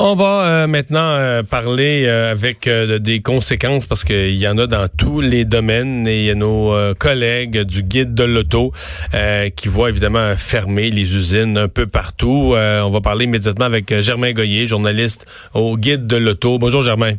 [0.00, 4.68] On va euh, maintenant euh, parler euh, avec des conséquences parce qu'il y en a
[4.68, 8.72] dans tous les domaines et il y a nos collègues du guide de l'auto
[9.56, 12.54] qui voient évidemment fermer les usines un peu partout.
[12.54, 16.58] on va parler immédiatement avec Germain Goyer, journaliste au guide de l'auto.
[16.58, 17.14] Bonjour Germain.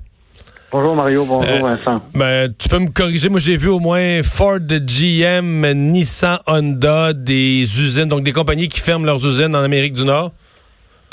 [0.72, 2.02] Bonjour Mario, bonjour Vincent.
[2.14, 7.64] Ben, tu peux me corriger, moi j'ai vu au moins Ford, GM, Nissan, Honda, des
[7.64, 10.32] usines, donc des compagnies qui ferment leurs usines en Amérique du Nord.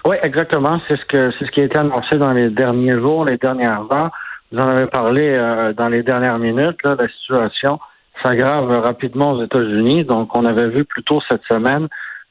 [0.06, 0.80] Oui, exactement.
[0.86, 3.90] C'est ce que c'est ce qui a été annoncé dans les derniers jours, les dernières
[3.90, 4.12] heures.
[4.52, 6.80] Vous en avez parlé euh, dans les dernières minutes.
[6.84, 7.80] Là, la situation
[8.22, 10.04] s'aggrave rapidement aux États-Unis.
[10.04, 11.88] Donc, on avait vu plus tôt cette semaine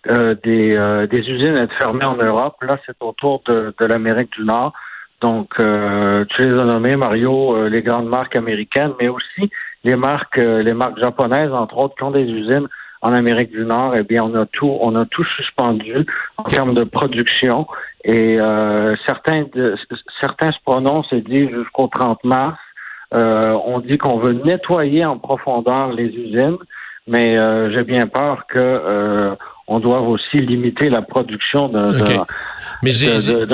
[0.09, 2.55] euh, des, euh, des usines être fermées en Europe.
[2.61, 4.71] Là, c'est autour de, de l'Amérique du Nord.
[5.19, 9.49] Donc, tu les as nommés, Mario, les grandes marques américaines, mais aussi
[9.83, 12.67] les marques, les marques japonaises, entre autres, qui ont des usines
[13.01, 16.05] en Amérique du Nord, eh bien, on a tout, on a tout suspendu
[16.37, 17.67] en termes de production.
[18.03, 19.45] Et euh, certains,
[20.21, 22.57] certains se prononcent et disent jusqu'au 30 mars.
[23.13, 26.57] Euh, on dit qu'on veut nettoyer en profondeur les usines,
[27.07, 29.35] mais euh, j'ai bien peur que
[29.67, 31.91] on doit aussi limiter la production d'un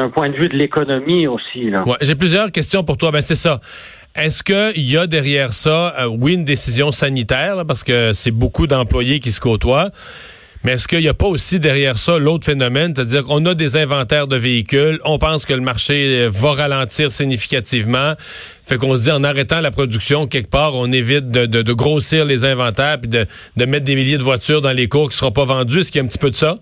[0.10, 1.70] point de vue de l'économie aussi.
[1.70, 3.12] Ouais, j'ai plusieurs questions pour toi.
[3.12, 3.62] Ben c'est ça.
[4.16, 8.68] Est-ce qu'il y a derrière ça, euh, oui, une décision sanitaire, parce que c'est beaucoup
[8.68, 9.90] d'employés qui se côtoient,
[10.66, 13.78] mais est-ce qu'il n'y a pas aussi derrière ça l'autre phénomène, c'est-à-dire qu'on a des
[13.78, 18.16] inventaires de véhicules, on pense que le marché euh, va ralentir significativement,
[18.68, 22.44] fait qu'on se dit en arrêtant la production quelque part, on évite de, grossir les
[22.44, 25.46] inventaires puis de, mettre des milliers de voitures dans les cours qui ne seront pas
[25.46, 25.80] vendues?
[25.80, 26.58] Est-ce qu'il y a un petit peu de ça?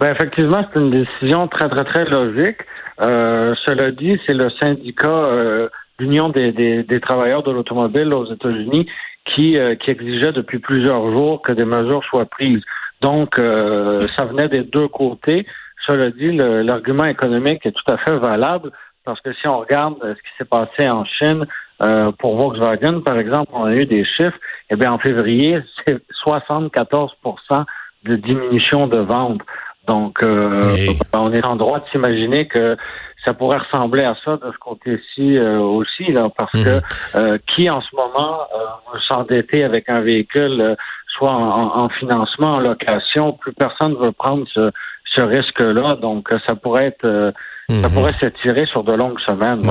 [0.00, 2.58] Ben effectivement, c'est une décision très très très logique.
[3.02, 5.68] Euh, cela dit, c'est le syndicat
[5.98, 8.86] l'Union des, des, travailleurs de l'automobile aux États-Unis
[9.34, 12.62] qui, euh, qui exigeait depuis plusieurs jours que des mesures soient prises.
[13.00, 15.46] Donc, euh, ça venait des deux côtés.
[15.86, 18.70] Cela dit, l'argument économique est tout à fait valable
[19.04, 21.46] parce que si on regarde ce qui s'est passé en Chine
[21.82, 24.38] euh, pour Volkswagen, par exemple, on a eu des chiffres.
[24.70, 27.64] Eh bien, en février, c'est 74%
[28.04, 29.42] de diminution de ventes.
[29.86, 32.76] Donc, on est en droit de s'imaginer que
[33.24, 36.82] ça pourrait ressembler à ça de ce côté-ci euh, aussi, là, parce que mhm.
[37.14, 40.76] euh, qui en ce moment euh, veut s'endetter avec un véhicule,
[41.08, 44.70] soit en, financement, en location, plus personne ne veut prendre ce,
[45.16, 45.94] risque-là.
[46.02, 47.32] Donc, ça pourrait être
[47.68, 47.90] Ça mhm.
[47.92, 49.62] pourrait s'étirer sur de longues semaines.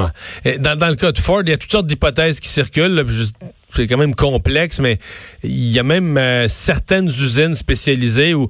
[0.59, 3.03] dans, dans, le cas de Ford, il y a toutes sortes d'hypothèses qui circulent.
[3.67, 4.99] C'est quand même complexe, mais
[5.43, 8.47] il y a même certaines usines spécialisées où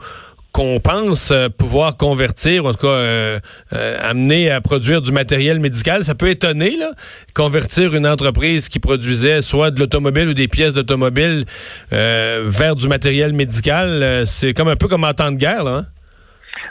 [0.53, 3.39] qu'on pense euh, pouvoir convertir, en tout cas euh,
[3.73, 6.03] euh, amener à produire du matériel médical.
[6.03, 6.91] Ça peut étonner, là,
[7.35, 11.45] convertir une entreprise qui produisait soit de l'automobile ou des pièces d'automobile
[11.91, 14.25] vers du matériel médical.
[14.25, 15.71] c'est comme un peu comme en temps de guerre, là.
[15.71, 15.83] Hein?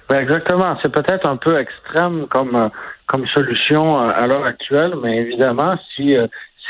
[0.09, 0.77] Ben exactement.
[0.83, 2.71] C'est peut-être un peu extrême comme
[3.07, 6.17] comme solution à l'heure actuelle, mais évidemment, si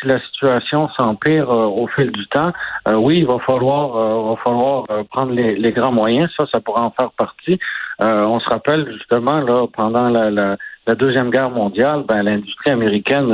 [0.03, 2.53] si la situation s'empire euh, au fil du temps,
[2.89, 6.31] euh, oui, il va falloir, euh, va falloir prendre les, grands moyens.
[6.37, 7.59] Ça, ça pourra en faire partie.
[8.01, 10.57] on se rappelle justement là pendant la,
[10.97, 13.27] deuxième guerre mondiale, ben, l'industrie américaine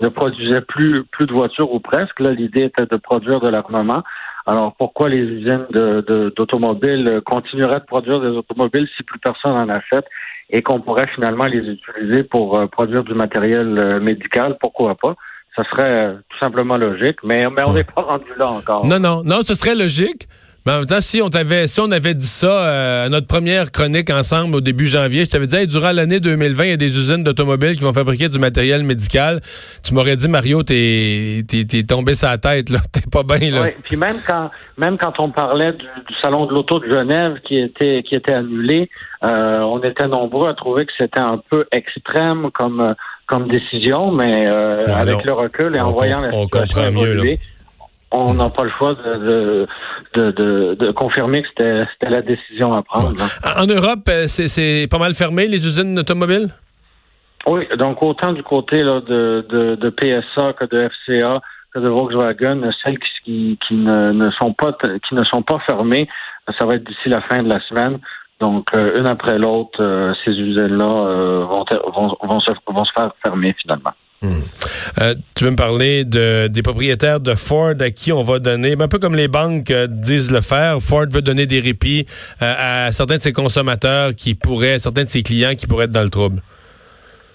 [0.00, 2.18] ne, produisait plus plus de voitures ou presque.
[2.20, 4.02] L'idée était de produire de l'armement.
[4.46, 5.66] Alors pourquoi les usines
[6.36, 10.06] d'automobiles continueraient de produire des automobiles si plus personne en achète
[10.50, 14.56] et qu'on pourrait finalement les utiliser pour produire du matériel médical?
[14.60, 15.14] Pourquoi pas?
[15.56, 18.86] Ça serait euh, tout simplement logique, mais, mais on n'est pas rendu là encore.
[18.86, 20.28] Non, non, non, ce serait logique.
[20.66, 23.26] Mais en même temps, si on t'avait, si on avait dit ça euh, à notre
[23.26, 26.76] première chronique ensemble au début janvier, je t'avais dit, durant l'année 2020, il y a
[26.76, 29.40] des usines d'automobiles qui vont fabriquer du matériel médical.
[29.82, 32.80] Tu m'aurais dit, Mario, t'es, t'es, tombé sa tête, là.
[32.92, 33.62] T'es pas bien, là.
[33.62, 35.86] Oui, puis même quand, même quand on parlait du,
[36.20, 38.90] salon de l'auto de Genève qui était, qui était annulé,
[39.24, 42.94] euh, on était nombreux à trouver que c'était un peu extrême comme,
[43.30, 47.38] comme décision, mais euh, avec le recul et en voyant la situation évoluer,
[48.10, 49.68] on n'a pas le choix de,
[50.14, 53.14] de, de, confirmer que c'était la décision à prendre.
[53.56, 56.48] En Europe, euh, c'est pas mal fermé, les usines automobiles?
[57.46, 61.40] Oui, donc autant du côté là, de, de, PSA que de FCA
[61.72, 64.76] que de Volkswagen, celles qui, qui, ne, ne, sont pas
[65.08, 66.08] qui ne sont pas fermées,
[66.58, 68.00] ça va être d'ici la fin de la semaine.
[68.40, 71.64] Donc, euh, une après l'autre, euh, ces usines-là euh, vont,
[71.94, 73.90] vont, vont, se, vont, se, faire fermer finalement.
[74.22, 74.42] Hmm.
[75.34, 78.84] tu veux me parler de, des propriétaires de Ford à qui on va donner, ben,
[78.84, 82.04] un peu comme les banques disent le faire, Ford veut donner des répits
[82.38, 86.02] à certains de ses consommateurs qui pourraient, certains de ses clients qui pourraient être dans
[86.02, 86.42] le trouble.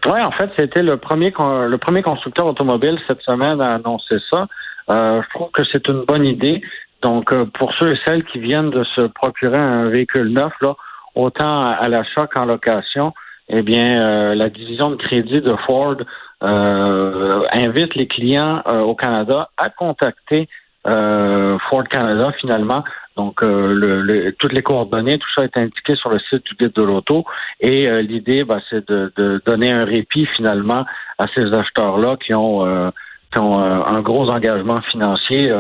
[0.06, 4.46] Oui, en fait, c'était le premier le premier constructeur automobile cette semaine à annoncer ça.
[4.88, 6.62] je trouve que c'est une bonne idée.
[7.02, 10.76] Donc, pour ceux et celles qui viennent de se procurer un véhicule neuf, là,
[11.16, 13.14] autant à l'achat qu'en location.
[13.50, 15.98] eh bien, la division de crédit de Ford
[16.42, 20.48] invite les clients au Canada à contacter
[20.84, 22.84] Ford Canada finalement
[23.16, 26.74] donc, euh, le, toutes les coordonnées, tout ça est indiqué sur le site du guide
[26.74, 27.26] de l'auto.
[27.62, 30.86] Et euh, l'idée, bah, c'est de, de, donner un répit finalement
[31.18, 32.90] à ces acheteurs-là qui ont, euh,
[33.36, 35.52] qui ont un gros engagement financier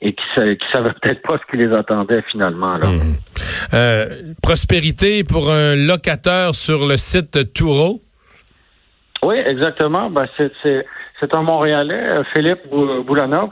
[0.00, 2.76] et qui ne savaient peut-être pas ce qui les attendait finalement.
[2.76, 2.86] Là.
[2.86, 4.34] Mmh.
[4.42, 8.00] prospérité pour un locateur sur le site Touro.
[9.24, 10.08] Oui, exactement.
[10.08, 13.50] Ben, c'est un Montréalais, Philippe Boulanov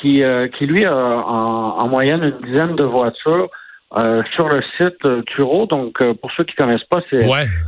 [0.00, 3.48] qui, euh, qui lui a en, en, moyenne une dizaine de voitures
[3.98, 5.66] euh, sur le site euh, Turo.
[5.66, 7.22] Donc, pour ceux qui connaissent pas, c'est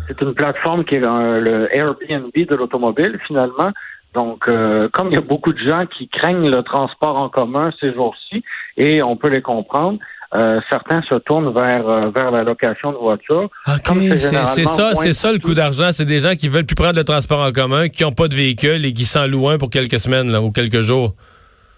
[0.09, 3.71] c'est une plateforme qui est le Airbnb de l'automobile finalement.
[4.15, 4.45] Donc,
[4.93, 8.45] comme il y a beaucoup de gens qui craignent le transport en commun ces jours-ci,
[8.77, 9.99] et on peut les comprendre,
[10.71, 13.51] certains se tournent vers vers la location de voitures.
[13.67, 15.89] OK, c'est ça, c'est ça le coût d'argent.
[15.93, 18.35] C'est des gens qui veulent plus prendre le transport en commun, qui n'ont pas de
[18.35, 21.15] véhicule et qui s'en louent un pour quelques semaines là, ou quelques jours.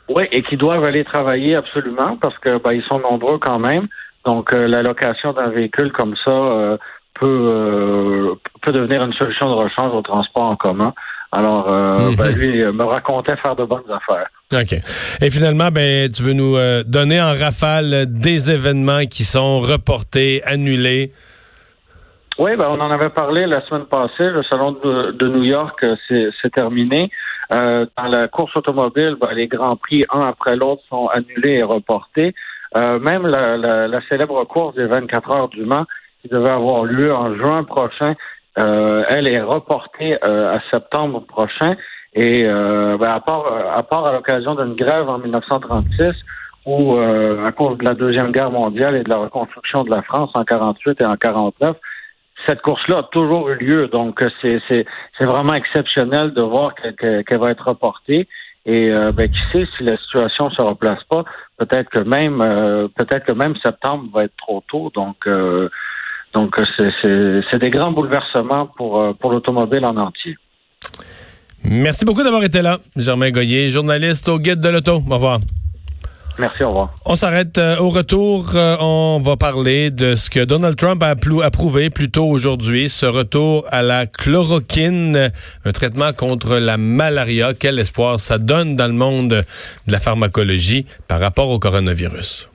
[0.08, 3.88] Oui, et qui doivent aller travailler absolument parce que ben, ils sont nombreux quand même.
[4.24, 6.76] Donc euh, la location d'un véhicule comme ça euh,
[7.18, 10.92] peut euh, peut devenir une solution de rechange au transport en commun.
[11.32, 12.16] Alors mhm.
[12.16, 14.28] ben, lui me racontait faire de bonnes affaires.
[14.52, 14.78] OK.
[15.20, 21.12] Et finalement, ben tu veux nous donner en rafale des événements qui sont reportés, annulés?
[22.38, 24.30] Oui, ben on en avait parlé la semaine passée.
[24.30, 27.10] Le salon de, de New York, c'est terminé.
[27.52, 31.62] Euh, dans la course automobile, ben, les grands prix, un après l'autre, sont annulés et
[31.62, 32.34] reportés.
[32.76, 35.86] Euh, même la, la, la, célèbre course des 24 heures du Mans,
[36.20, 38.14] qui devait avoir lieu en juin prochain, euh,
[38.56, 41.76] elle est reportée à septembre prochain.
[42.14, 46.12] Et ben, à part à part à l'occasion d'une grève en 1936,
[46.64, 50.30] où à cause de la deuxième guerre mondiale et de la reconstruction de la France
[50.34, 51.76] en 48 et en 49,
[52.46, 53.88] cette course-là a toujours eu lieu.
[53.88, 54.84] Donc, c'est, c'est,
[55.18, 58.28] c'est vraiment exceptionnel de voir qu'elle, va être reportée.
[58.66, 61.22] Et euh, ben, qui sait si la situation se replace pas,
[61.56, 64.90] peut-être que même euh, peut-être que même septembre va être trop tôt.
[64.92, 65.68] Donc euh,
[66.34, 66.90] donc c'est,
[67.50, 70.36] c'est, des grands bouleversements pour pour l'automobile en entier.
[71.64, 75.02] Merci beaucoup d'avoir été là, Germain Goyer, journaliste au Guide de l'auto.
[75.08, 75.40] Au revoir.
[76.38, 76.90] Merci, au revoir.
[77.06, 78.52] On s'arrête euh, au retour.
[78.54, 81.14] Euh, on va parler de ce que Donald Trump a
[81.44, 85.32] approuvé plus tôt aujourd'hui, ce retour à la chloroquine,
[85.64, 87.52] un traitement contre la malaria.
[87.58, 89.30] Quel espoir ça donne dans le monde
[89.86, 92.50] de la pharmacologie par rapport au coronavirus?